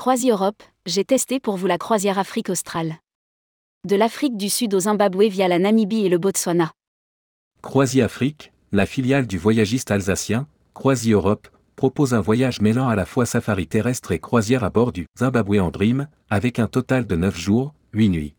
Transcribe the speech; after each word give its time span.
Croisi 0.00 0.30
Europe, 0.30 0.62
j'ai 0.86 1.04
testé 1.04 1.40
pour 1.40 1.58
vous 1.58 1.66
la 1.66 1.76
croisière 1.76 2.18
Afrique 2.18 2.48
australe. 2.48 2.94
De 3.86 3.96
l'Afrique 3.96 4.38
du 4.38 4.48
Sud 4.48 4.72
au 4.72 4.80
Zimbabwe 4.80 5.24
via 5.24 5.46
la 5.46 5.58
Namibie 5.58 6.06
et 6.06 6.08
le 6.08 6.16
Botswana. 6.16 6.72
Croisi 7.60 8.00
Afrique, 8.00 8.50
la 8.72 8.86
filiale 8.86 9.26
du 9.26 9.36
voyagiste 9.36 9.90
alsacien, 9.90 10.46
Croisi 10.72 11.12
Europe, 11.12 11.48
propose 11.76 12.14
un 12.14 12.22
voyage 12.22 12.62
mêlant 12.62 12.88
à 12.88 12.96
la 12.96 13.04
fois 13.04 13.26
safari 13.26 13.66
terrestre 13.66 14.12
et 14.12 14.18
croisière 14.18 14.64
à 14.64 14.70
bord 14.70 14.92
du 14.92 15.04
Zimbabwe 15.18 15.60
en 15.60 15.70
Dream, 15.70 16.08
avec 16.30 16.58
un 16.58 16.66
total 16.66 17.06
de 17.06 17.16
9 17.16 17.38
jours, 17.38 17.74
8 17.92 18.08
nuits. 18.08 18.34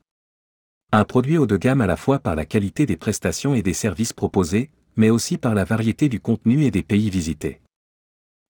Un 0.92 1.04
produit 1.04 1.38
haut 1.38 1.46
de 1.46 1.58
gamme 1.58 1.82
à 1.82 1.86
la 1.86 1.96
fois 1.96 2.18
par 2.18 2.36
la 2.36 2.48
qualité 2.48 2.88
des 2.88 2.98
prestations 2.98 3.54
et 3.54 3.62
des 3.62 3.76
services 3.76 4.14
proposés, 4.14 4.72
mais 4.96 5.12
aussi 5.12 5.38
par 5.38 5.54
la 5.54 5.64
variété 5.64 6.10
du 6.10 6.20
contenu 6.20 6.64
et 6.64 6.72
des 6.72 6.82
pays 6.82 7.12
visités. 7.12 7.61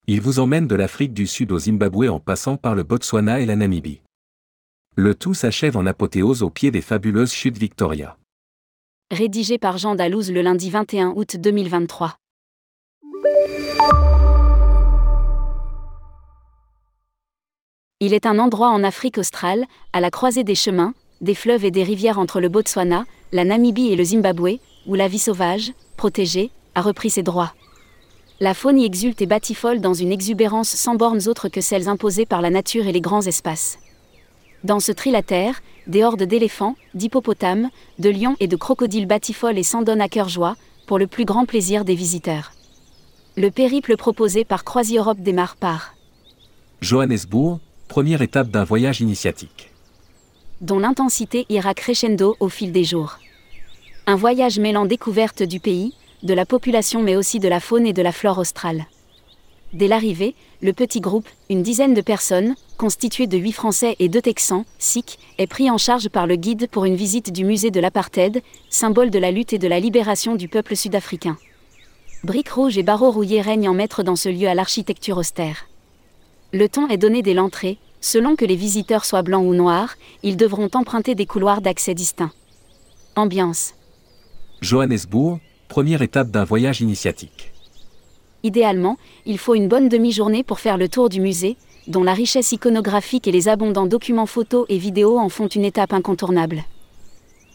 Il 0.07 0.19
vous 0.19 0.39
emmène 0.39 0.67
de 0.67 0.75
l'Afrique 0.75 1.13
du 1.13 1.27
Sud 1.27 1.51
au 1.51 1.59
Zimbabwe 1.59 2.09
en 2.09 2.19
passant 2.19 2.57
par 2.57 2.73
le 2.73 2.81
Botswana 2.81 3.39
et 3.39 3.45
la 3.45 3.55
Namibie. 3.55 4.01
Le 4.95 5.13
tout 5.13 5.35
s'achève 5.35 5.77
en 5.77 5.85
apothéose 5.85 6.41
au 6.41 6.49
pied 6.49 6.71
des 6.71 6.81
fabuleuses 6.81 7.31
chutes 7.31 7.59
Victoria. 7.59 8.17
Rédigé 9.11 9.59
par 9.59 9.77
Jean 9.77 9.93
Dalouse 9.93 10.31
le 10.31 10.41
lundi 10.41 10.71
21 10.71 11.13
août 11.15 11.37
2023. 11.37 12.15
Il 17.99 18.15
est 18.15 18.25
un 18.25 18.39
endroit 18.39 18.69
en 18.69 18.83
Afrique 18.83 19.19
australe, 19.19 19.65
à 19.93 20.01
la 20.01 20.09
croisée 20.09 20.43
des 20.43 20.55
chemins, 20.55 20.95
des 21.21 21.35
fleuves 21.35 21.63
et 21.63 21.71
des 21.71 21.83
rivières 21.83 22.17
entre 22.17 22.41
le 22.41 22.49
Botswana, 22.49 23.05
la 23.31 23.45
Namibie 23.45 23.91
et 23.91 23.95
le 23.95 24.03
Zimbabwe, 24.03 24.57
où 24.87 24.95
la 24.95 25.07
vie 25.07 25.19
sauvage, 25.19 25.73
protégée, 25.95 26.49
a 26.73 26.81
repris 26.81 27.11
ses 27.11 27.21
droits. 27.21 27.53
La 28.41 28.55
faune 28.55 28.79
y 28.79 28.85
exulte 28.85 29.21
et 29.21 29.27
batifole 29.27 29.81
dans 29.81 29.93
une 29.93 30.11
exubérance 30.11 30.69
sans 30.69 30.95
bornes 30.95 31.27
autres 31.27 31.47
que 31.47 31.61
celles 31.61 31.87
imposées 31.87 32.25
par 32.25 32.41
la 32.41 32.49
nature 32.49 32.87
et 32.87 32.91
les 32.91 32.99
grands 32.99 33.21
espaces. 33.21 33.77
Dans 34.63 34.79
ce 34.79 34.91
trilatère, 34.91 35.61
des 35.85 36.03
hordes 36.03 36.23
d'éléphants, 36.23 36.75
d'hippopotames, 36.95 37.69
de 37.99 38.09
lions 38.09 38.35
et 38.39 38.47
de 38.47 38.55
crocodiles 38.55 39.05
batifolent 39.05 39.59
et 39.59 39.63
s'en 39.63 39.83
donnent 39.83 40.01
à 40.01 40.09
cœur 40.09 40.27
joie, 40.27 40.55
pour 40.87 40.97
le 40.97 41.05
plus 41.05 41.23
grand 41.23 41.45
plaisir 41.45 41.85
des 41.85 41.93
visiteurs. 41.93 42.51
Le 43.37 43.51
périple 43.51 43.95
proposé 43.95 44.43
par 44.43 44.63
Croisi 44.63 44.97
Europe 44.97 45.19
démarre 45.19 45.55
par 45.55 45.93
Johannesburg, 46.81 47.59
première 47.87 48.23
étape 48.23 48.49
d'un 48.49 48.63
voyage 48.63 49.01
initiatique. 49.01 49.69
Dont 50.61 50.79
l'intensité 50.79 51.45
ira 51.49 51.75
crescendo 51.75 52.35
au 52.39 52.49
fil 52.49 52.71
des 52.71 52.85
jours. 52.85 53.19
Un 54.07 54.15
voyage 54.15 54.57
mêlant 54.57 54.85
découverte 54.85 55.43
du 55.43 55.59
pays, 55.59 55.93
de 56.23 56.33
la 56.33 56.45
population 56.45 57.01
mais 57.01 57.15
aussi 57.15 57.39
de 57.39 57.47
la 57.47 57.59
faune 57.59 57.85
et 57.85 57.93
de 57.93 58.01
la 58.01 58.11
flore 58.11 58.37
australe. 58.37 58.85
Dès 59.73 59.87
l'arrivée, 59.87 60.35
le 60.61 60.73
petit 60.73 60.99
groupe, 60.99 61.29
une 61.49 61.63
dizaine 61.63 61.93
de 61.93 62.01
personnes, 62.01 62.55
constitué 62.77 63.27
de 63.27 63.37
huit 63.37 63.53
Français 63.53 63.95
et 63.99 64.09
deux 64.09 64.21
Texans, 64.21 64.65
Sikhs, 64.79 65.17
est 65.37 65.47
pris 65.47 65.69
en 65.71 65.77
charge 65.77 66.09
par 66.09 66.27
le 66.27 66.35
guide 66.35 66.67
pour 66.69 66.83
une 66.83 66.95
visite 66.95 67.31
du 67.31 67.45
musée 67.45 67.71
de 67.71 67.79
l'apartheid, 67.79 68.41
symbole 68.69 69.09
de 69.09 69.19
la 69.19 69.31
lutte 69.31 69.53
et 69.53 69.59
de 69.59 69.67
la 69.67 69.79
libération 69.79 70.35
du 70.35 70.49
peuple 70.49 70.75
sud-africain. 70.75 71.37
Briques 72.23 72.49
rouges 72.49 72.77
et 72.77 72.83
barreaux 72.83 73.11
rouillés 73.11 73.41
règnent 73.41 73.69
en 73.69 73.73
maître 73.73 74.03
dans 74.03 74.17
ce 74.17 74.29
lieu 74.29 74.47
à 74.47 74.55
l'architecture 74.55 75.17
austère. 75.17 75.67
Le 76.51 76.67
ton 76.67 76.87
est 76.89 76.97
donné 76.97 77.21
dès 77.21 77.33
l'entrée, 77.33 77.77
selon 78.01 78.35
que 78.35 78.45
les 78.45 78.57
visiteurs 78.57 79.05
soient 79.05 79.21
blancs 79.21 79.45
ou 79.45 79.53
noirs, 79.53 79.95
ils 80.21 80.37
devront 80.37 80.69
emprunter 80.73 81.15
des 81.15 81.25
couloirs 81.25 81.61
d'accès 81.61 81.93
distincts. 81.93 82.33
Ambiance. 83.15 83.73
Johannesburg, 84.61 85.39
première 85.71 86.01
étape 86.01 86.31
d'un 86.31 86.43
voyage 86.43 86.81
initiatique. 86.81 87.53
Idéalement, 88.43 88.97
il 89.25 89.37
faut 89.37 89.55
une 89.55 89.69
bonne 89.69 89.87
demi-journée 89.87 90.43
pour 90.43 90.59
faire 90.59 90.77
le 90.77 90.89
tour 90.89 91.07
du 91.07 91.21
musée, 91.21 91.55
dont 91.87 92.03
la 92.03 92.13
richesse 92.13 92.51
iconographique 92.51 93.25
et 93.25 93.31
les 93.31 93.47
abondants 93.47 93.85
documents 93.85 94.25
photos 94.25 94.65
et 94.67 94.77
vidéos 94.77 95.17
en 95.17 95.29
font 95.29 95.47
une 95.47 95.63
étape 95.63 95.93
incontournable. 95.93 96.65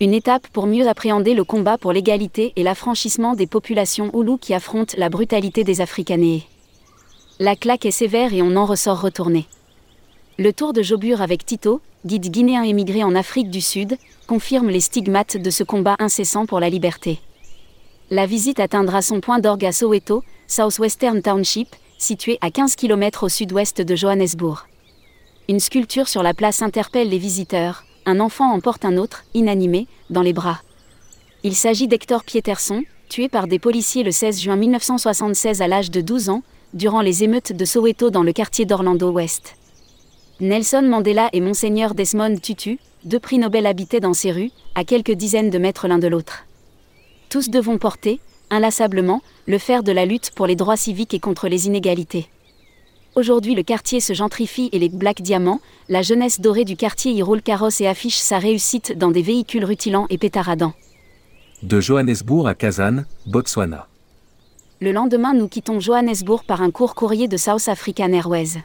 Une 0.00 0.14
étape 0.14 0.48
pour 0.48 0.66
mieux 0.66 0.88
appréhender 0.88 1.34
le 1.34 1.44
combat 1.44 1.76
pour 1.76 1.92
l'égalité 1.92 2.54
et 2.56 2.62
l'affranchissement 2.62 3.34
des 3.34 3.46
populations 3.46 4.10
Oulou 4.14 4.38
qui 4.38 4.54
affrontent 4.54 4.94
la 4.96 5.10
brutalité 5.10 5.62
des 5.62 5.82
Africanéens. 5.82 6.40
La 7.38 7.54
claque 7.54 7.84
est 7.84 7.90
sévère 7.90 8.32
et 8.32 8.40
on 8.40 8.56
en 8.56 8.64
ressort 8.64 9.02
retourné. 9.02 9.44
Le 10.38 10.54
tour 10.54 10.72
de 10.72 10.80
Jobur 10.80 11.20
avec 11.20 11.44
Tito, 11.44 11.82
guide 12.06 12.30
guinéen 12.30 12.62
émigré 12.62 13.04
en 13.04 13.14
Afrique 13.14 13.50
du 13.50 13.60
Sud, 13.60 13.98
confirme 14.26 14.70
les 14.70 14.80
stigmates 14.80 15.36
de 15.36 15.50
ce 15.50 15.64
combat 15.64 15.96
incessant 15.98 16.46
pour 16.46 16.60
la 16.60 16.70
liberté. 16.70 17.20
La 18.08 18.24
visite 18.24 18.60
atteindra 18.60 19.02
son 19.02 19.20
point 19.20 19.40
d'orgue 19.40 19.64
à 19.64 19.72
Soweto, 19.72 20.22
Southwestern 20.46 21.22
Township, 21.22 21.74
situé 21.98 22.38
à 22.40 22.52
15 22.52 22.76
km 22.76 23.24
au 23.24 23.28
sud-ouest 23.28 23.80
de 23.80 23.96
Johannesburg. 23.96 24.68
Une 25.48 25.58
sculpture 25.58 26.06
sur 26.06 26.22
la 26.22 26.32
place 26.32 26.62
interpelle 26.62 27.08
les 27.08 27.18
visiteurs, 27.18 27.82
un 28.04 28.20
enfant 28.20 28.52
en 28.52 28.60
porte 28.60 28.84
un 28.84 28.96
autre, 28.96 29.24
inanimé, 29.34 29.88
dans 30.08 30.22
les 30.22 30.32
bras. 30.32 30.60
Il 31.42 31.56
s'agit 31.56 31.88
d'Hector 31.88 32.22
Pieterson, 32.22 32.84
tué 33.08 33.28
par 33.28 33.48
des 33.48 33.58
policiers 33.58 34.04
le 34.04 34.12
16 34.12 34.40
juin 34.40 34.56
1976 34.56 35.60
à 35.60 35.66
l'âge 35.66 35.90
de 35.90 36.00
12 36.00 36.28
ans, 36.28 36.42
durant 36.74 37.00
les 37.00 37.24
émeutes 37.24 37.52
de 37.52 37.64
Soweto 37.64 38.10
dans 38.10 38.22
le 38.22 38.32
quartier 38.32 38.66
d'Orlando 38.66 39.10
Ouest. 39.10 39.56
Nelson 40.38 40.82
Mandela 40.82 41.28
et 41.32 41.40
Monseigneur 41.40 41.96
Desmond 41.96 42.36
Tutu, 42.36 42.78
deux 43.04 43.18
prix 43.18 43.38
Nobel 43.38 43.66
habitaient 43.66 43.98
dans 43.98 44.14
ces 44.14 44.30
rues, 44.30 44.52
à 44.76 44.84
quelques 44.84 45.12
dizaines 45.12 45.50
de 45.50 45.58
mètres 45.58 45.88
l'un 45.88 45.98
de 45.98 46.06
l'autre. 46.06 46.45
Tous 47.28 47.50
devons 47.50 47.78
porter, 47.78 48.20
inlassablement, 48.50 49.20
le 49.46 49.58
fer 49.58 49.82
de 49.82 49.92
la 49.92 50.06
lutte 50.06 50.30
pour 50.30 50.46
les 50.46 50.56
droits 50.56 50.76
civiques 50.76 51.14
et 51.14 51.20
contre 51.20 51.48
les 51.48 51.66
inégalités. 51.66 52.28
Aujourd'hui 53.16 53.54
le 53.54 53.62
quartier 53.62 54.00
se 54.00 54.12
gentrifie 54.12 54.68
et 54.72 54.78
les 54.78 54.88
Black 54.88 55.22
Diamants, 55.22 55.60
la 55.88 56.02
jeunesse 56.02 56.40
dorée 56.40 56.64
du 56.64 56.76
quartier 56.76 57.12
y 57.12 57.22
roule 57.22 57.42
carrosse 57.42 57.80
et 57.80 57.86
affiche 57.86 58.18
sa 58.18 58.38
réussite 58.38 58.96
dans 58.96 59.10
des 59.10 59.22
véhicules 59.22 59.64
rutilants 59.64 60.06
et 60.10 60.18
pétaradants. 60.18 60.74
De 61.62 61.80
Johannesburg 61.80 62.46
à 62.46 62.54
Kazan, 62.54 63.04
Botswana. 63.24 63.88
Le 64.80 64.92
lendemain, 64.92 65.32
nous 65.32 65.48
quittons 65.48 65.80
Johannesburg 65.80 66.44
par 66.44 66.60
un 66.60 66.70
court 66.70 66.94
courrier 66.94 67.28
de 67.28 67.38
South 67.38 67.68
African 67.68 68.12
Airways. 68.12 68.62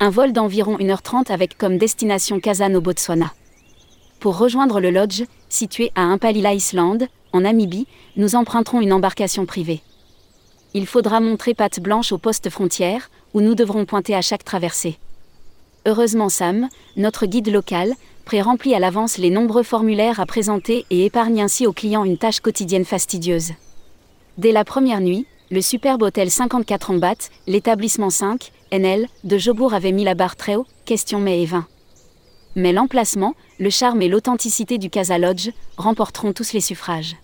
Un 0.00 0.08
vol 0.08 0.32
d'environ 0.32 0.78
1h30 0.78 1.30
avec 1.30 1.58
comme 1.58 1.76
destination 1.76 2.40
Kazan 2.40 2.74
au 2.74 2.80
Botswana. 2.80 3.34
Pour 4.20 4.38
rejoindre 4.38 4.80
le 4.80 4.90
lodge, 4.90 5.24
situé 5.50 5.92
à 5.94 6.00
Impalila 6.00 6.54
Island, 6.54 7.08
en 7.32 7.40
Namibie, 7.40 7.86
nous 8.16 8.34
emprunterons 8.34 8.80
une 8.80 8.92
embarcation 8.92 9.46
privée. 9.46 9.80
Il 10.74 10.86
faudra 10.86 11.20
montrer 11.20 11.54
patte 11.54 11.80
blanche 11.80 12.12
au 12.12 12.18
poste 12.18 12.50
frontière, 12.50 13.10
où 13.34 13.40
nous 13.40 13.54
devrons 13.54 13.84
pointer 13.84 14.14
à 14.14 14.22
chaque 14.22 14.44
traversée. 14.44 14.98
Heureusement 15.86 16.28
Sam, 16.28 16.68
notre 16.96 17.26
guide 17.26 17.50
local, 17.50 17.94
pré-remplit 18.24 18.74
à 18.74 18.78
l'avance 18.78 19.16
les 19.16 19.30
nombreux 19.30 19.62
formulaires 19.62 20.20
à 20.20 20.26
présenter 20.26 20.84
et 20.90 21.06
épargne 21.06 21.40
ainsi 21.40 21.66
aux 21.66 21.72
clients 21.72 22.04
une 22.04 22.18
tâche 22.18 22.40
quotidienne 22.40 22.84
fastidieuse. 22.84 23.52
Dès 24.36 24.52
la 24.52 24.64
première 24.64 25.00
nuit, 25.00 25.26
le 25.50 25.62
superbe 25.62 26.02
hôtel 26.02 26.30
54 26.30 26.90
en 26.90 26.94
batte, 26.98 27.30
l'établissement 27.46 28.10
5, 28.10 28.52
NL, 28.70 29.08
de 29.24 29.38
Jobourg 29.38 29.72
avait 29.72 29.92
mis 29.92 30.04
la 30.04 30.14
barre 30.14 30.36
très 30.36 30.56
haut, 30.56 30.66
question 30.84 31.20
mais 31.20 31.42
et 31.42 31.46
vin. 31.46 31.66
Mais 32.56 32.72
l'emplacement, 32.72 33.34
le 33.58 33.70
charme 33.70 34.02
et 34.02 34.08
l'authenticité 34.08 34.78
du 34.78 34.90
Casa 34.90 35.18
Lodge 35.18 35.50
remporteront 35.76 36.32
tous 36.32 36.52
les 36.52 36.60
suffrages. 36.60 37.16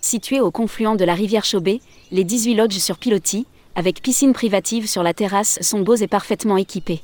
Situé 0.00 0.40
au 0.40 0.50
confluent 0.50 0.96
de 0.96 1.04
la 1.04 1.14
rivière 1.14 1.44
Chauvet, 1.44 1.80
les 2.10 2.24
18 2.24 2.54
lodges 2.54 2.78
sur 2.78 2.98
pilotis, 2.98 3.46
avec 3.74 4.02
piscine 4.02 4.32
privative 4.32 4.88
sur 4.88 5.02
la 5.02 5.14
terrasse, 5.14 5.58
sont 5.62 5.80
beaux 5.80 5.94
et 5.94 6.08
parfaitement 6.08 6.56
équipés. 6.56 7.02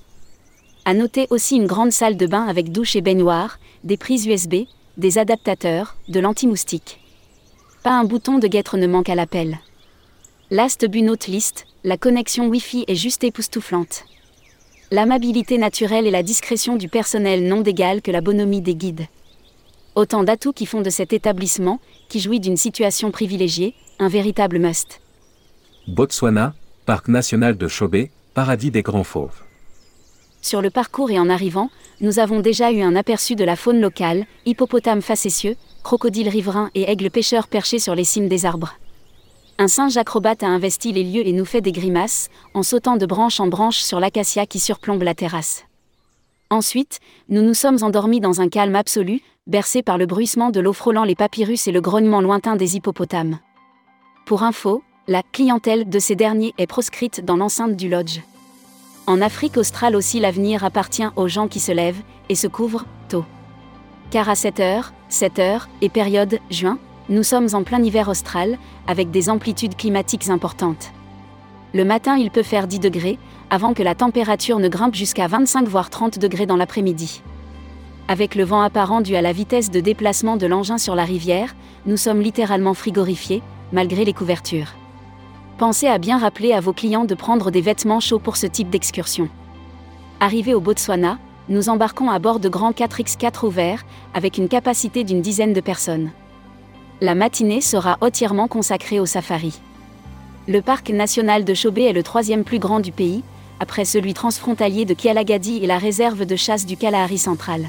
À 0.84 0.94
noter 0.94 1.26
aussi 1.30 1.56
une 1.56 1.66
grande 1.66 1.92
salle 1.92 2.16
de 2.16 2.26
bain 2.26 2.46
avec 2.46 2.72
douche 2.72 2.96
et 2.96 3.00
baignoire, 3.00 3.58
des 3.84 3.96
prises 3.96 4.26
USB, 4.26 4.64
des 4.96 5.18
adaptateurs, 5.18 5.96
de 6.08 6.18
l'anti-moustique. 6.18 7.00
Pas 7.82 7.92
un 7.92 8.04
bouton 8.04 8.38
de 8.38 8.48
guêtre 8.48 8.76
ne 8.76 8.86
manque 8.86 9.08
à 9.08 9.14
l'appel. 9.14 9.58
Last 10.50 10.86
but 10.86 11.02
not 11.02 11.26
least, 11.28 11.66
la 11.84 11.96
connexion 11.96 12.48
Wi-Fi 12.48 12.84
est 12.88 12.94
juste 12.94 13.22
époustouflante. 13.22 14.04
L'amabilité 14.90 15.58
naturelle 15.58 16.06
et 16.06 16.10
la 16.10 16.22
discrétion 16.22 16.76
du 16.76 16.88
personnel 16.88 17.46
n'ont 17.46 17.60
d'égal 17.60 18.00
que 18.00 18.10
la 18.10 18.22
bonhomie 18.22 18.62
des 18.62 18.74
guides. 18.74 19.06
Autant 19.94 20.24
d'atouts 20.24 20.54
qui 20.54 20.64
font 20.64 20.80
de 20.80 20.88
cet 20.88 21.12
établissement, 21.12 21.78
qui 22.08 22.20
jouit 22.20 22.40
d'une 22.40 22.56
situation 22.56 23.10
privilégiée, 23.10 23.74
un 23.98 24.08
véritable 24.08 24.58
must. 24.58 25.00
Botswana, 25.88 26.54
Parc 26.86 27.08
national 27.08 27.58
de 27.58 27.68
Chobe, 27.68 28.06
paradis 28.32 28.70
des 28.70 28.82
grands 28.82 29.04
fauves. 29.04 29.42
Sur 30.40 30.62
le 30.62 30.70
parcours 30.70 31.10
et 31.10 31.18
en 31.18 31.28
arrivant, 31.28 31.68
nous 32.00 32.18
avons 32.18 32.40
déjà 32.40 32.72
eu 32.72 32.80
un 32.80 32.96
aperçu 32.96 33.34
de 33.34 33.44
la 33.44 33.56
faune 33.56 33.82
locale, 33.82 34.24
hippopotames 34.46 35.02
facétieux, 35.02 35.56
crocodiles 35.82 36.30
riverains 36.30 36.70
et 36.74 36.90
aigles 36.90 37.10
pêcheurs 37.10 37.48
perchés 37.48 37.78
sur 37.78 37.94
les 37.94 38.04
cimes 38.04 38.28
des 38.28 38.46
arbres. 38.46 38.78
Un 39.60 39.66
singe 39.66 39.96
acrobate 39.96 40.44
a 40.44 40.46
investi 40.46 40.92
les 40.92 41.02
lieux 41.02 41.26
et 41.26 41.32
nous 41.32 41.44
fait 41.44 41.60
des 41.60 41.72
grimaces, 41.72 42.28
en 42.54 42.62
sautant 42.62 42.96
de 42.96 43.06
branche 43.06 43.40
en 43.40 43.48
branche 43.48 43.78
sur 43.78 43.98
l'acacia 43.98 44.46
qui 44.46 44.60
surplombe 44.60 45.02
la 45.02 45.16
terrasse. 45.16 45.64
Ensuite, 46.48 47.00
nous 47.28 47.42
nous 47.42 47.54
sommes 47.54 47.78
endormis 47.82 48.20
dans 48.20 48.40
un 48.40 48.48
calme 48.48 48.76
absolu, 48.76 49.20
bercés 49.48 49.82
par 49.82 49.98
le 49.98 50.06
bruissement 50.06 50.50
de 50.50 50.60
l'eau 50.60 50.72
frôlant 50.72 51.02
les 51.02 51.16
papyrus 51.16 51.66
et 51.66 51.72
le 51.72 51.80
grognement 51.80 52.20
lointain 52.20 52.54
des 52.54 52.76
hippopotames. 52.76 53.40
Pour 54.26 54.44
info, 54.44 54.84
la 55.08 55.24
clientèle 55.24 55.88
de 55.88 55.98
ces 55.98 56.14
derniers 56.14 56.54
est 56.56 56.68
proscrite 56.68 57.24
dans 57.24 57.36
l'enceinte 57.36 57.74
du 57.74 57.88
lodge. 57.88 58.20
En 59.08 59.20
Afrique 59.20 59.56
australe 59.56 59.96
aussi 59.96 60.20
l'avenir 60.20 60.62
appartient 60.62 61.08
aux 61.16 61.26
gens 61.26 61.48
qui 61.48 61.58
se 61.58 61.72
lèvent 61.72 62.02
et 62.28 62.36
se 62.36 62.46
couvrent 62.46 62.86
tôt. 63.08 63.24
Car 64.12 64.28
à 64.28 64.34
7h, 64.34 64.92
7h 65.10 65.62
et 65.80 65.88
période 65.88 66.38
juin, 66.48 66.78
nous 67.08 67.22
sommes 67.22 67.48
en 67.54 67.62
plein 67.62 67.82
hiver 67.82 68.08
austral, 68.08 68.58
avec 68.86 69.10
des 69.10 69.30
amplitudes 69.30 69.76
climatiques 69.76 70.28
importantes. 70.28 70.92
Le 71.74 71.84
matin 71.84 72.16
il 72.16 72.30
peut 72.30 72.42
faire 72.42 72.66
10 72.66 72.80
degrés, 72.80 73.18
avant 73.50 73.72
que 73.72 73.82
la 73.82 73.94
température 73.94 74.58
ne 74.58 74.68
grimpe 74.68 74.94
jusqu'à 74.94 75.26
25 75.26 75.66
voire 75.68 75.90
30 75.90 76.18
degrés 76.18 76.46
dans 76.46 76.56
l'après-midi. 76.56 77.22
Avec 78.08 78.34
le 78.34 78.44
vent 78.44 78.62
apparent 78.62 79.00
dû 79.00 79.16
à 79.16 79.22
la 79.22 79.32
vitesse 79.32 79.70
de 79.70 79.80
déplacement 79.80 80.36
de 80.36 80.46
l'engin 80.46 80.78
sur 80.78 80.94
la 80.94 81.04
rivière, 81.04 81.54
nous 81.86 81.96
sommes 81.96 82.20
littéralement 82.20 82.74
frigorifiés, 82.74 83.42
malgré 83.72 84.04
les 84.04 84.14
couvertures. 84.14 84.74
Pensez 85.58 85.88
à 85.88 85.98
bien 85.98 86.18
rappeler 86.18 86.52
à 86.52 86.60
vos 86.60 86.72
clients 86.72 87.04
de 87.04 87.14
prendre 87.14 87.50
des 87.50 87.60
vêtements 87.60 88.00
chauds 88.00 88.18
pour 88.18 88.36
ce 88.36 88.46
type 88.46 88.70
d'excursion. 88.70 89.28
Arrivé 90.20 90.54
au 90.54 90.60
Botswana, 90.60 91.18
nous 91.48 91.68
embarquons 91.68 92.10
à 92.10 92.18
bord 92.18 92.40
de 92.40 92.48
grands 92.48 92.72
4x4 92.72 93.46
ouverts, 93.46 93.84
avec 94.14 94.38
une 94.38 94.48
capacité 94.48 95.04
d'une 95.04 95.22
dizaine 95.22 95.52
de 95.52 95.60
personnes. 95.60 96.10
La 97.00 97.14
matinée 97.14 97.60
sera 97.60 97.96
entièrement 98.00 98.48
consacrée 98.48 98.98
au 98.98 99.06
safari. 99.06 99.60
Le 100.48 100.60
parc 100.62 100.90
national 100.90 101.44
de 101.44 101.54
Chobe 101.54 101.78
est 101.78 101.92
le 101.92 102.02
troisième 102.02 102.42
plus 102.42 102.58
grand 102.58 102.80
du 102.80 102.90
pays, 102.90 103.22
après 103.60 103.84
celui 103.84 104.14
transfrontalier 104.14 104.84
de 104.84 104.94
Kialagadi 104.94 105.58
et 105.62 105.68
la 105.68 105.78
réserve 105.78 106.24
de 106.24 106.34
chasse 106.34 106.66
du 106.66 106.76
Kalahari 106.76 107.18
central. 107.18 107.68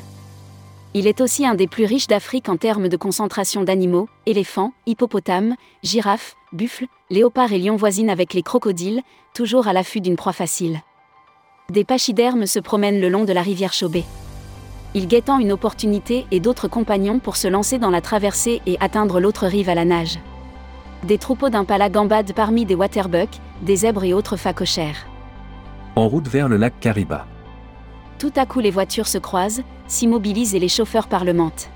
Il 0.96 1.06
est 1.06 1.22
aussi 1.22 1.46
un 1.46 1.54
des 1.54 1.68
plus 1.68 1.86
riches 1.86 2.08
d'Afrique 2.08 2.50
en 2.50 2.58
termes 2.58 2.90
de 2.90 2.98
concentration 2.98 3.62
d'animaux, 3.62 4.10
éléphants, 4.26 4.74
hippopotames, 4.88 5.56
girafes, 5.84 6.36
buffles, 6.52 6.88
léopards 7.12 7.54
et 7.54 7.60
lions 7.60 7.76
voisines 7.76 8.10
avec 8.10 8.34
les 8.34 8.42
crocodiles, 8.42 9.04
toujours 9.36 9.68
à 9.68 9.74
l'affût 9.74 10.02
d'une 10.02 10.16
proie 10.16 10.34
facile. 10.34 10.82
Des 11.70 11.84
pachydermes 11.84 12.48
se 12.48 12.60
promènent 12.60 13.00
le 13.00 13.10
long 13.10 13.26
de 13.26 13.34
la 13.34 13.44
rivière 13.44 13.74
Chobé. 13.74 14.04
Ils 14.96 15.08
guettant 15.08 15.38
une 15.38 15.52
opportunité 15.52 16.26
et 16.32 16.40
d'autres 16.40 16.68
compagnons 16.68 17.20
pour 17.20 17.36
se 17.36 17.48
lancer 17.48 17.78
dans 17.78 17.92
la 17.92 18.02
traversée 18.02 18.62
et 18.66 18.78
atteindre 18.80 19.20
l'autre 19.20 19.46
rive 19.46 19.70
à 19.70 19.76
la 19.76 19.86
nage. 19.86 20.20
Des 21.04 21.18
troupeaux 21.18 21.50
d'impalas 21.50 21.90
gambadent 21.90 22.34
parmi 22.34 22.66
des 22.66 22.76
waterbucks, 22.76 23.40
des 23.62 23.78
zèbres 23.78 24.04
et 24.04 24.14
autres 24.14 24.36
phacochères. 24.36 25.08
En 25.96 26.08
route 26.08 26.28
vers 26.28 26.50
le 26.50 26.58
lac 26.58 26.80
Kariba. 26.80 27.28
Tout 28.18 28.34
à 28.36 28.46
coup 28.46 28.60
les 28.60 28.72
voitures 28.72 29.08
se 29.08 29.18
croisent, 29.18 29.64
s'immobilisent 29.88 30.56
et 30.56 30.60
les 30.60 30.68
chauffeurs 30.68 31.08
parlementent. 31.08 31.70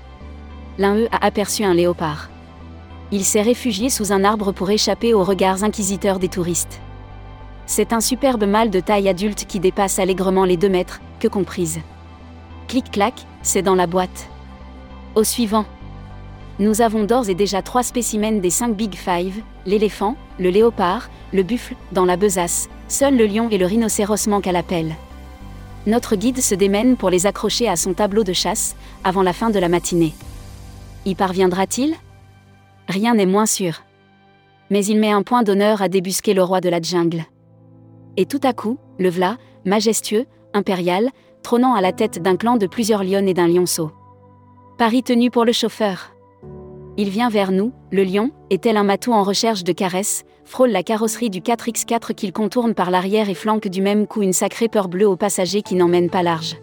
L'un 0.78 0.96
eux 0.96 1.08
a 1.12 1.24
aperçu 1.24 1.62
un 1.64 1.74
léopard. 1.74 2.30
Il 3.12 3.24
s'est 3.24 3.42
réfugié 3.42 3.90
sous 3.90 4.12
un 4.12 4.24
arbre 4.24 4.52
pour 4.52 4.70
échapper 4.70 5.14
aux 5.14 5.24
regards 5.24 5.62
inquisiteurs 5.62 6.18
des 6.18 6.28
touristes. 6.28 6.80
C'est 7.66 7.92
un 7.92 8.00
superbe 8.00 8.44
mâle 8.44 8.70
de 8.70 8.80
taille 8.80 9.08
adulte 9.08 9.46
qui 9.46 9.60
dépasse 9.60 9.98
allègrement 9.98 10.44
les 10.44 10.56
deux 10.56 10.68
mètres, 10.68 11.00
que 11.20 11.28
comprise. 11.28 11.80
Clic-clac, 12.68 13.14
c'est 13.42 13.62
dans 13.62 13.74
la 13.74 13.86
boîte. 13.86 14.28
Au 15.14 15.22
suivant. 15.22 15.66
Nous 16.58 16.80
avons 16.80 17.04
d'ores 17.04 17.28
et 17.28 17.34
déjà 17.34 17.62
trois 17.62 17.82
spécimens 17.82 18.40
des 18.40 18.50
cinq 18.50 18.74
Big 18.76 18.94
Five, 18.94 19.42
l'éléphant, 19.66 20.16
le 20.38 20.50
léopard, 20.50 21.10
le 21.32 21.42
buffle, 21.42 21.74
dans 21.92 22.04
la 22.04 22.16
besace, 22.16 22.68
seul 22.88 23.16
le 23.16 23.26
lion 23.26 23.48
et 23.50 23.58
le 23.58 23.66
rhinocéros 23.66 24.26
manquent 24.28 24.46
à 24.46 24.52
l'appel. 24.52 24.94
Notre 25.86 26.16
guide 26.16 26.40
se 26.40 26.54
démène 26.54 26.96
pour 26.96 27.10
les 27.10 27.26
accrocher 27.26 27.68
à 27.68 27.76
son 27.76 27.92
tableau 27.92 28.24
de 28.24 28.32
chasse, 28.32 28.76
avant 29.02 29.22
la 29.22 29.32
fin 29.32 29.50
de 29.50 29.58
la 29.58 29.68
matinée. 29.68 30.14
Y 31.04 31.14
parviendra-t-il? 31.14 31.94
Rien 32.88 33.14
n'est 33.14 33.26
moins 33.26 33.46
sûr. 33.46 33.82
Mais 34.70 34.84
il 34.86 34.98
met 34.98 35.12
un 35.12 35.22
point 35.22 35.42
d'honneur 35.42 35.82
à 35.82 35.88
débusquer 35.88 36.32
le 36.32 36.42
roi 36.42 36.60
de 36.60 36.70
la 36.70 36.80
jungle. 36.80 37.24
Et 38.16 38.24
tout 38.24 38.40
à 38.42 38.52
coup, 38.52 38.78
le 38.98 39.10
v'là, 39.10 39.36
majestueux, 39.66 40.24
impérial, 40.54 41.10
trônant 41.44 41.74
à 41.74 41.80
la 41.80 41.92
tête 41.92 42.20
d'un 42.20 42.34
clan 42.34 42.56
de 42.56 42.66
plusieurs 42.66 43.04
lionnes 43.04 43.28
et 43.28 43.34
d'un 43.34 43.46
lionceau. 43.46 43.92
Paris 44.78 45.04
tenu 45.04 45.30
pour 45.30 45.44
le 45.44 45.52
chauffeur. 45.52 46.10
Il 46.96 47.10
vient 47.10 47.28
vers 47.28 47.52
nous, 47.52 47.72
le 47.92 48.02
lion, 48.02 48.30
et 48.50 48.58
tel 48.58 48.76
un 48.76 48.82
matou 48.82 49.12
en 49.12 49.22
recherche 49.22 49.62
de 49.62 49.72
caresses, 49.72 50.24
frôle 50.44 50.70
la 50.70 50.82
carrosserie 50.82 51.30
du 51.30 51.40
4x4 51.40 52.14
qu'il 52.14 52.32
contourne 52.32 52.74
par 52.74 52.90
l'arrière 52.90 53.28
et 53.28 53.34
flanque 53.34 53.68
du 53.68 53.82
même 53.82 54.06
coup 54.06 54.22
une 54.22 54.32
sacrée 54.32 54.68
peur 54.68 54.88
bleue 54.88 55.08
aux 55.08 55.16
passagers 55.16 55.62
qui 55.62 55.74
n'emmènent 55.74 56.10
pas 56.10 56.22
large. 56.22 56.56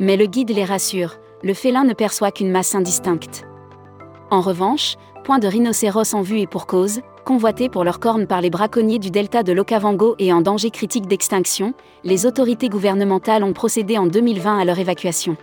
Mais 0.00 0.16
le 0.16 0.26
guide 0.26 0.50
les 0.50 0.64
rassure, 0.64 1.16
le 1.42 1.54
félin 1.54 1.84
ne 1.84 1.94
perçoit 1.94 2.32
qu'une 2.32 2.50
masse 2.50 2.74
indistincte. 2.74 3.44
En 4.30 4.40
revanche, 4.40 4.96
point 5.24 5.38
de 5.38 5.46
rhinocéros 5.46 6.14
en 6.14 6.22
vue 6.22 6.40
et 6.40 6.46
pour 6.46 6.66
cause, 6.66 7.00
convoités 7.22 7.68
pour 7.68 7.84
leurs 7.84 8.00
cornes 8.00 8.26
par 8.26 8.40
les 8.40 8.50
braconniers 8.50 8.98
du 8.98 9.10
delta 9.10 9.42
de 9.42 9.52
l'Okavango 9.52 10.14
et 10.18 10.32
en 10.32 10.40
danger 10.40 10.70
critique 10.70 11.06
d'extinction, 11.06 11.74
les 12.04 12.26
autorités 12.26 12.68
gouvernementales 12.68 13.44
ont 13.44 13.52
procédé 13.52 13.98
en 13.98 14.06
2020 14.06 14.58
à 14.58 14.64
leur 14.64 14.78
évacuation. 14.78 15.36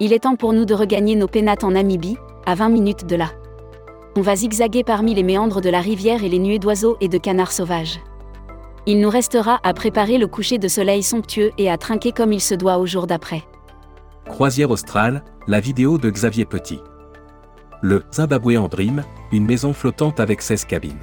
Il 0.00 0.12
est 0.12 0.20
temps 0.20 0.36
pour 0.36 0.52
nous 0.52 0.64
de 0.64 0.74
regagner 0.74 1.16
nos 1.16 1.28
pénates 1.28 1.64
en 1.64 1.72
Namibie, 1.72 2.16
à 2.46 2.54
20 2.54 2.68
minutes 2.68 3.06
de 3.06 3.16
là. 3.16 3.30
On 4.16 4.20
va 4.20 4.36
zigzaguer 4.36 4.84
parmi 4.84 5.14
les 5.14 5.22
méandres 5.22 5.60
de 5.60 5.70
la 5.70 5.80
rivière 5.80 6.24
et 6.24 6.28
les 6.28 6.38
nuées 6.38 6.58
d'oiseaux 6.58 6.96
et 7.00 7.08
de 7.08 7.18
canards 7.18 7.52
sauvages. 7.52 8.00
Il 8.86 9.00
nous 9.00 9.10
restera 9.10 9.60
à 9.62 9.72
préparer 9.72 10.18
le 10.18 10.26
coucher 10.26 10.58
de 10.58 10.68
soleil 10.68 11.02
somptueux 11.02 11.52
et 11.58 11.70
à 11.70 11.78
trinquer 11.78 12.12
comme 12.12 12.32
il 12.32 12.40
se 12.40 12.54
doit 12.54 12.78
au 12.78 12.86
jour 12.86 13.06
d'après. 13.06 13.42
Croisière 14.26 14.70
australe, 14.70 15.24
la 15.46 15.60
vidéo 15.60 15.98
de 15.98 16.10
Xavier 16.10 16.44
Petit. 16.44 16.80
Le 17.86 18.02
Zimbabwe 18.10 18.56
en 18.56 18.68
Dream, 18.68 19.04
une 19.30 19.44
maison 19.44 19.74
flottante 19.74 20.18
avec 20.18 20.40
16 20.40 20.64
cabines. 20.64 21.02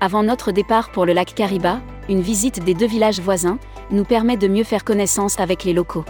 Avant 0.00 0.22
notre 0.22 0.52
départ 0.52 0.90
pour 0.92 1.06
le 1.06 1.14
lac 1.14 1.34
Kariba, 1.34 1.80
une 2.10 2.20
visite 2.20 2.62
des 2.62 2.74
deux 2.74 2.86
villages 2.86 3.18
voisins 3.18 3.58
nous 3.90 4.04
permet 4.04 4.36
de 4.36 4.46
mieux 4.46 4.62
faire 4.62 4.84
connaissance 4.84 5.40
avec 5.40 5.64
les 5.64 5.72
locaux. 5.72 6.04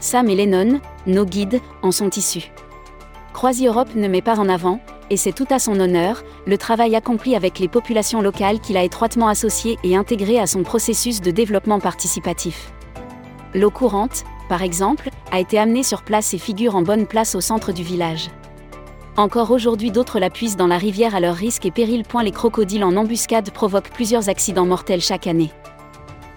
Sam 0.00 0.28
et 0.28 0.34
Lennon, 0.34 0.82
nos 1.06 1.24
guides, 1.24 1.62
en 1.80 1.92
sont 1.92 2.10
issus. 2.10 2.52
Croisi 3.32 3.68
Europe 3.68 3.94
ne 3.94 4.06
met 4.06 4.20
pas 4.20 4.38
en 4.38 4.50
avant, 4.50 4.80
et 5.08 5.16
c'est 5.16 5.32
tout 5.32 5.48
à 5.48 5.58
son 5.58 5.80
honneur, 5.80 6.22
le 6.46 6.58
travail 6.58 6.94
accompli 6.94 7.34
avec 7.34 7.60
les 7.60 7.68
populations 7.68 8.20
locales 8.20 8.60
qu'il 8.60 8.76
a 8.76 8.82
étroitement 8.82 9.28
associé 9.28 9.78
et 9.82 9.96
intégré 9.96 10.38
à 10.38 10.46
son 10.46 10.62
processus 10.62 11.22
de 11.22 11.30
développement 11.30 11.80
participatif. 11.80 12.70
L'eau 13.54 13.70
courante, 13.70 14.24
par 14.50 14.60
exemple, 14.60 15.08
a 15.32 15.40
été 15.40 15.58
amenée 15.58 15.84
sur 15.84 16.02
place 16.02 16.34
et 16.34 16.38
figure 16.38 16.76
en 16.76 16.82
bonne 16.82 17.06
place 17.06 17.34
au 17.34 17.40
centre 17.40 17.72
du 17.72 17.82
village. 17.82 18.28
Encore 19.16 19.52
aujourd'hui 19.52 19.92
d'autres 19.92 20.18
la 20.18 20.28
puissent 20.28 20.56
dans 20.56 20.66
la 20.66 20.76
rivière 20.76 21.14
à 21.14 21.20
leur 21.20 21.36
risque 21.36 21.66
et 21.66 21.70
péril. 21.70 22.02
Les 22.22 22.30
crocodiles 22.32 22.82
en 22.82 22.96
embuscade 22.96 23.50
provoquent 23.50 23.90
plusieurs 23.90 24.28
accidents 24.28 24.66
mortels 24.66 25.00
chaque 25.00 25.28
année. 25.28 25.52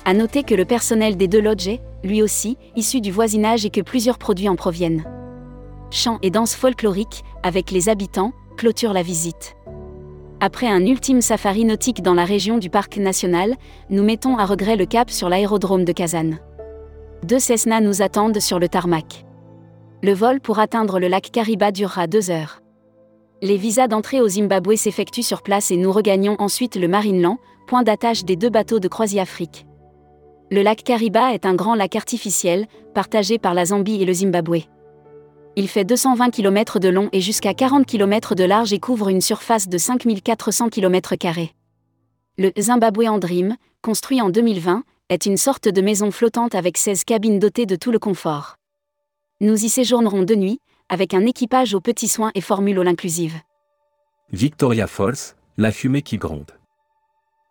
À 0.06 0.14
noter 0.14 0.44
que 0.44 0.54
le 0.54 0.66
personnel 0.66 1.18
des 1.18 1.28
deux 1.28 1.42
lodges 1.42 1.80
lui 2.04 2.22
aussi, 2.22 2.58
issu 2.76 3.02
du 3.02 3.12
voisinage 3.12 3.66
et 3.66 3.70
que 3.70 3.82
plusieurs 3.82 4.18
produits 4.20 4.50
en 4.50 4.56
proviennent. 4.56 5.04
Chants 5.90 6.20
et 6.22 6.30
danses 6.30 6.56
folkloriques, 6.56 7.24
avec 7.44 7.72
les 7.72 7.90
habitants, 7.90 8.34
clôturent 8.58 8.94
la 8.94 9.02
visite. 9.02 9.56
Après 10.40 10.68
un 10.68 10.86
ultime 10.86 11.22
safari 11.22 11.66
nautique 11.66 12.04
dans 12.04 12.14
la 12.14 12.26
région 12.26 12.60
du 12.60 12.70
parc 12.70 12.98
national, 12.98 13.56
nous 13.90 14.04
mettons 14.04 14.38
à 14.38 14.46
regret 14.46 14.76
le 14.76 14.86
cap 14.86 15.10
sur 15.10 15.30
l'aérodrome 15.30 15.84
de 15.84 15.92
Kazan. 15.92 16.32
Deux 17.24 17.40
Cessna 17.40 17.82
nous 17.82 18.04
attendent 18.04 18.40
sur 18.40 18.60
le 18.60 18.70
tarmac. 18.70 19.26
Le 20.04 20.14
vol 20.14 20.40
pour 20.40 20.60
atteindre 20.60 21.00
le 21.00 21.08
lac 21.08 21.32
Kariba 21.32 21.72
durera 21.72 22.06
deux 22.06 22.30
heures. 22.30 22.62
Les 23.44 23.58
visas 23.58 23.88
d'entrée 23.88 24.20
au 24.20 24.28
Zimbabwe 24.28 24.76
s'effectuent 24.76 25.22
sur 25.22 25.44
place 25.44 25.70
et 25.70 25.78
nous 25.78 25.92
regagnons 25.92 26.36
ensuite 26.40 26.76
le 26.76 26.88
Marineland, 26.88 27.38
point 27.68 27.84
d'attache 27.84 28.24
des 28.24 28.36
deux 28.36 28.50
bateaux 28.50 28.80
de 28.80 28.88
Croisière 28.88 29.24
Afrique. 29.24 29.68
Le 30.50 30.64
lac 30.64 30.84
Kariba 30.84 31.34
est 31.34 31.46
un 31.46 31.54
grand 31.54 31.76
lac 31.76 31.96
artificiel, 31.96 32.66
partagé 32.96 33.38
par 33.38 33.54
la 33.54 33.66
Zambie 33.66 34.02
et 34.02 34.06
le 34.06 34.14
Zimbabwe. 34.14 34.64
Il 35.56 35.68
fait 35.68 35.84
220 35.84 36.32
km 36.32 36.80
de 36.80 36.90
long 36.90 37.10
et 37.12 37.22
jusqu'à 37.22 37.54
40 37.54 37.86
km 37.86 38.34
de 38.34 38.44
large 38.44 38.74
et 38.74 38.80
couvre 38.80 39.10
une 39.10 39.22
surface 39.22 39.68
de 39.68 39.78
5400 39.78 40.70
km. 40.70 41.14
Le 42.40 42.52
Zimbabwe 42.60 43.08
en 43.08 43.20
Dream, 43.20 43.56
construit 43.84 44.20
en 44.20 44.30
2020, 44.30 44.84
est 45.10 45.26
une 45.28 45.38
sorte 45.38 45.68
de 45.68 45.82
maison 45.82 46.10
flottante 46.10 46.56
avec 46.56 46.78
16 46.78 47.04
cabines 47.04 47.38
dotées 47.38 47.68
de 47.68 47.76
tout 47.76 47.92
le 47.92 48.00
confort. 48.00 48.56
Nous 49.42 49.64
y 49.64 49.70
séjournerons 49.70 50.24
de 50.24 50.34
nuit, 50.34 50.60
avec 50.90 51.14
un 51.14 51.26
équipage 51.26 51.74
aux 51.74 51.82
petits 51.82 52.08
soins 52.08 52.32
et 52.36 52.42
formule 52.42 52.80
all 52.80 52.88
inclusive. 52.88 53.36
Victoria 54.32 54.88
Falls, 54.88 55.36
la 55.58 55.72
fumée 55.72 56.02
qui 56.02 56.18
gronde. 56.18 56.52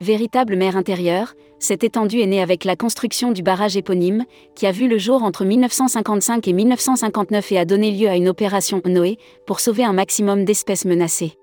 Véritable 0.00 0.56
mer 0.56 0.76
intérieure, 0.76 1.34
cette 1.58 1.82
étendue 1.82 2.20
est 2.20 2.26
née 2.26 2.42
avec 2.42 2.64
la 2.64 2.76
construction 2.76 3.32
du 3.32 3.42
barrage 3.42 3.78
éponyme, 3.78 4.24
qui 4.54 4.66
a 4.66 4.72
vu 4.72 4.88
le 4.88 4.98
jour 4.98 5.22
entre 5.22 5.46
1955 5.46 6.46
et 6.48 6.52
1959 6.52 7.52
et 7.52 7.58
a 7.58 7.64
donné 7.64 7.92
lieu 7.92 8.08
à 8.08 8.16
une 8.16 8.28
opération 8.28 8.82
Noé, 8.84 9.16
pour 9.46 9.60
sauver 9.60 9.84
un 9.84 9.94
maximum 9.94 10.44
d'espèces 10.44 10.84
menacées. 10.84 11.38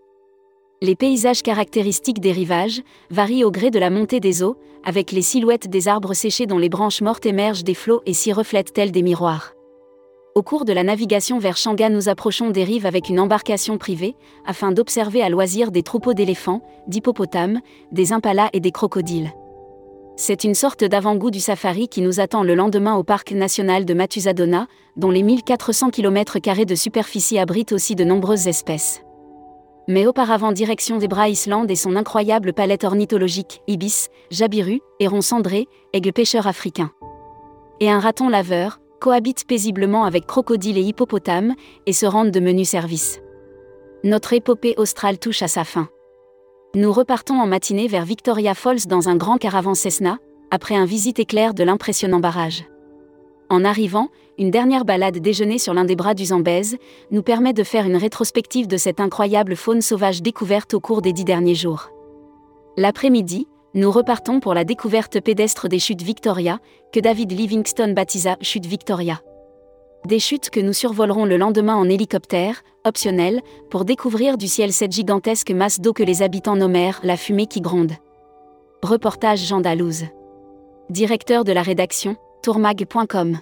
Les 0.83 0.95
paysages 0.95 1.41
caractéristiques 1.41 2.19
des 2.19 2.31
rivages 2.31 2.83
varient 3.09 3.43
au 3.43 3.51
gré 3.51 3.71
de 3.71 3.79
la 3.79 3.89
montée 3.89 4.19
des 4.19 4.43
eaux, 4.43 4.57
avec 4.83 5.11
les 5.11 5.21
silhouettes 5.21 5.67
des 5.67 5.87
arbres 5.87 6.13
séchés 6.13 6.45
dont 6.45 6.59
les 6.59 6.69
branches 6.69 7.01
mortes 7.01 7.25
émergent 7.25 7.63
des 7.63 7.73
flots 7.73 8.01
et 8.05 8.13
s'y 8.13 8.33
reflètent 8.33 8.73
tels 8.73 8.91
des 8.91 9.01
miroirs. 9.01 9.53
Au 10.35 10.41
cours 10.41 10.65
de 10.65 10.73
la 10.73 10.83
navigation 10.83 11.37
vers 11.37 11.57
Shanga, 11.57 11.89
nous 11.89 12.09
approchons 12.09 12.49
des 12.49 12.63
rives 12.63 12.87
avec 12.87 13.07
une 13.07 13.19
embarcation 13.19 13.77
privée, 13.77 14.15
afin 14.47 14.71
d'observer 14.71 15.21
à 15.21 15.29
loisir 15.29 15.69
des 15.69 15.83
troupeaux 15.83 16.15
d'éléphants, 16.15 16.63
d'hippopotames, 16.87 17.61
des 17.91 18.13
impalas 18.13 18.49
et 18.51 18.59
des 18.59 18.71
crocodiles. 18.71 19.31
C'est 20.15 20.43
une 20.43 20.55
sorte 20.55 20.83
d'avant-goût 20.83 21.29
du 21.29 21.39
safari 21.39 21.87
qui 21.87 22.01
nous 22.01 22.19
attend 22.19 22.41
le 22.41 22.55
lendemain 22.55 22.95
au 22.95 23.03
parc 23.03 23.31
national 23.31 23.85
de 23.85 23.93
Matusadona, 23.93 24.65
dont 24.95 25.11
les 25.11 25.21
1400 25.21 25.91
km 25.91 26.39
de 26.65 26.75
superficie 26.75 27.37
abritent 27.37 27.71
aussi 27.71 27.93
de 27.93 28.03
nombreuses 28.03 28.47
espèces. 28.47 29.03
Mais 29.87 30.07
auparavant 30.07 30.51
direction 30.51 30.99
Zebra 30.99 31.29
Island 31.29 31.69
et 31.69 31.75
son 31.75 31.95
incroyable 31.95 32.53
palette 32.53 32.85
ornithologique, 32.85 33.61
ibis, 33.67 34.09
jabiru, 34.31 34.81
héron 34.99 35.21
cendré, 35.21 35.67
aigle 35.93 36.11
pêcheur 36.11 36.47
africain. 36.47 36.89
Et 37.79 37.91
un 37.91 37.99
raton 37.99 38.29
laveur, 38.29 38.79
cohabite 39.03 39.45
paisiblement 39.45 40.05
avec 40.05 40.25
crocodile 40.25 40.77
et 40.77 40.81
hippopotame, 40.81 41.55
et 41.85 41.91
se 41.91 42.05
rendent 42.05 42.31
de 42.31 42.39
menus 42.39 42.69
services. 42.69 43.19
Notre 44.05 44.31
épopée 44.31 44.75
australe 44.77 45.19
touche 45.19 45.41
à 45.41 45.49
sa 45.49 45.65
fin. 45.65 45.89
Nous 46.73 46.89
repartons 46.89 47.37
en 47.37 47.45
matinée 47.45 47.89
vers 47.89 48.05
Victoria 48.05 48.53
Falls 48.53 48.87
dans 48.87 49.09
un 49.09 49.17
grand 49.17 49.37
caravan 49.37 49.73
Cessna, 49.73 50.19
après 50.51 50.75
un 50.75 50.85
visite 50.85 51.19
éclair 51.19 51.53
de 51.53 51.65
l'impressionnant 51.65 52.21
barrage. 52.21 52.63
En 53.49 53.65
arrivant, 53.65 54.07
une 54.37 54.51
dernière 54.51 54.85
balade 54.85 55.17
déjeuner 55.17 55.57
sur 55.57 55.73
l'un 55.73 55.83
des 55.83 55.97
bras 55.97 56.13
du 56.13 56.23
Zambèze 56.23 56.77
nous 57.11 57.23
permet 57.23 57.51
de 57.51 57.63
faire 57.63 57.85
une 57.85 57.97
rétrospective 57.97 58.67
de 58.67 58.77
cette 58.77 59.01
incroyable 59.01 59.57
faune 59.57 59.81
sauvage 59.81 60.21
découverte 60.21 60.73
au 60.73 60.79
cours 60.79 61.01
des 61.01 61.11
dix 61.11 61.25
derniers 61.25 61.55
jours. 61.55 61.89
L'après-midi, 62.77 63.47
nous 63.75 63.91
repartons 63.91 64.39
pour 64.39 64.53
la 64.53 64.65
découverte 64.65 65.19
pédestre 65.19 65.67
des 65.67 65.79
chutes 65.79 66.03
Victoria, 66.03 66.59
que 66.91 66.99
David 66.99 67.31
Livingstone 67.31 67.93
baptisa 67.93 68.37
chutes 68.39 68.67
Victoria. 68.67 69.21
Des 70.05 70.19
chutes 70.19 70.49
que 70.49 70.59
nous 70.59 70.73
survolerons 70.73 71.25
le 71.25 71.37
lendemain 71.37 71.75
en 71.75 71.89
hélicoptère, 71.89 72.61
optionnel, 72.85 73.41
pour 73.71 73.85
découvrir 73.85 74.37
du 74.37 74.47
ciel 74.47 74.73
cette 74.73 74.91
gigantesque 74.91 75.51
masse 75.51 75.79
d'eau 75.79 75.93
que 75.93 76.03
les 76.03 76.21
habitants 76.21 76.55
nommèrent 76.55 76.99
la 77.03 77.17
fumée 77.17 77.47
qui 77.47 77.61
gronde. 77.61 77.93
Reportage 78.83 79.45
Jean 79.47 79.61
Dalouse. 79.61 80.05
Directeur 80.89 81.43
de 81.43 81.53
la 81.53 81.61
rédaction, 81.61 82.17
tourmag.com 82.43 83.39